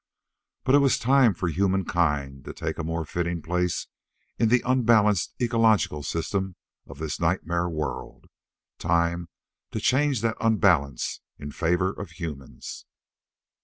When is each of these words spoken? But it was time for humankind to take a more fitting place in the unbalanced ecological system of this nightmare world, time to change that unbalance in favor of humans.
But 0.63 0.73
it 0.73 0.79
was 0.79 0.97
time 0.97 1.35
for 1.35 1.47
humankind 1.47 2.45
to 2.45 2.53
take 2.53 2.79
a 2.79 2.83
more 2.83 3.05
fitting 3.05 3.39
place 3.43 3.85
in 4.39 4.49
the 4.49 4.63
unbalanced 4.65 5.35
ecological 5.39 6.01
system 6.01 6.55
of 6.87 6.97
this 6.97 7.19
nightmare 7.19 7.69
world, 7.69 8.25
time 8.79 9.29
to 9.69 9.79
change 9.79 10.21
that 10.21 10.37
unbalance 10.41 11.21
in 11.37 11.51
favor 11.51 11.93
of 11.93 12.09
humans. 12.13 12.87